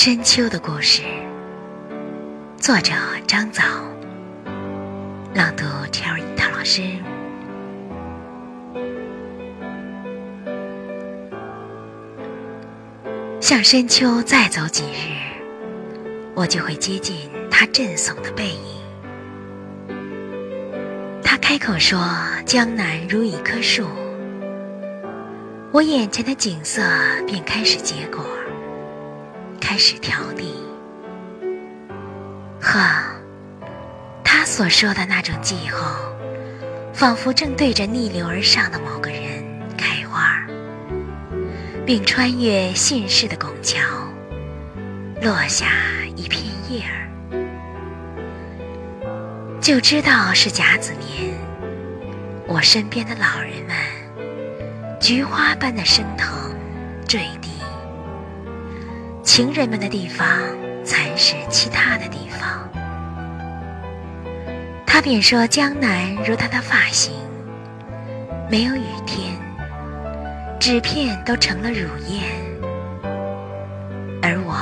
[0.00, 1.02] 深秋的故事，
[2.56, 2.92] 作者
[3.26, 3.64] 张枣，
[5.34, 6.82] 朗读 Cherry 唐老师。
[13.40, 15.10] 向深秋再走几日，
[16.36, 18.78] 我就会接近他振耸的背影。
[21.24, 21.98] 他开口说
[22.46, 23.84] ：“江南如一棵树。”
[25.74, 26.82] 我眼前的景色
[27.26, 28.24] 便开始结果。
[29.70, 30.54] 开始调地，
[32.58, 32.80] 呵，
[34.24, 35.94] 他所说的那种气候，
[36.94, 39.44] 仿佛正对着逆流而上的某个人
[39.76, 40.40] 开花，
[41.84, 43.78] 并穿越信世的拱桥，
[45.20, 45.66] 落下
[46.16, 47.04] 一片叶儿，
[49.60, 51.34] 就知道是甲子年。
[52.46, 56.56] 我身边的老人们，菊花般的升腾，
[57.06, 57.47] 坠地。
[59.28, 60.26] 情人们的地方，
[60.82, 62.66] 才是其他的地方。
[64.86, 67.12] 他便说：“江南如他的发型，
[68.50, 69.36] 没有雨天，
[70.58, 72.24] 纸片都成了乳燕。”
[74.24, 74.56] 而我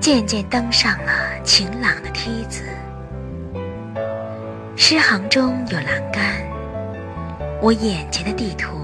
[0.00, 2.62] 渐渐登上了晴朗的梯子。
[4.76, 6.22] 诗行中有栏杆，
[7.60, 8.78] 我眼前的地图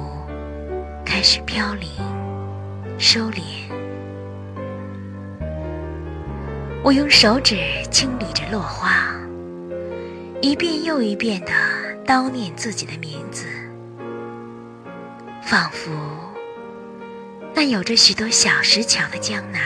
[1.06, 1.88] 开始飘零、
[2.98, 3.40] 收敛。
[6.84, 7.56] 我用手指
[7.92, 9.14] 清理着落花，
[10.40, 11.52] 一遍又一遍地
[12.04, 13.46] 叨念自己的名字，
[15.44, 15.92] 仿佛
[17.54, 19.62] 那有着许多小石桥的江南，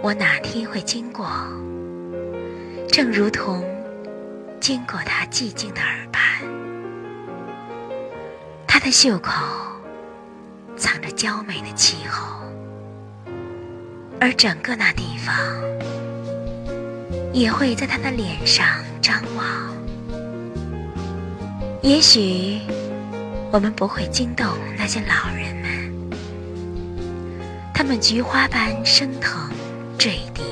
[0.00, 1.28] 我哪天会经过？
[2.88, 3.62] 正如同
[4.58, 6.48] 经过他寂静的耳畔，
[8.66, 9.32] 他的袖口
[10.76, 12.41] 藏着娇美的气候。
[14.22, 15.34] 而整个那地方，
[17.32, 18.64] 也会在他的脸上
[19.00, 19.44] 张望。
[21.82, 22.60] 也许，
[23.50, 24.46] 我们不会惊动
[24.78, 25.92] 那些老人们，
[27.74, 29.50] 他们菊花般升腾、
[29.98, 30.44] 坠地、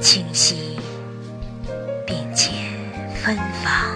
[0.00, 0.78] 清晰，
[2.06, 2.52] 并且
[3.16, 3.95] 芬芳。